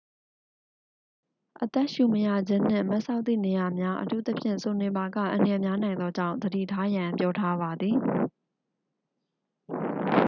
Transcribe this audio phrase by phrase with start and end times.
[1.63, 7.95] အသက်ရှူမရခြင်းနှင့် မတ်စောက်သည့်နေရာများ အထူးသဖြင့် စိုနေပါက အန္တရာယ်များနိုင်သောကြောင့် သတိထားရန် ပြောထားပါသည်